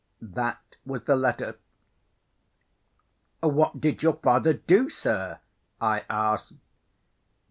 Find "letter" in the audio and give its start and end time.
1.15-1.59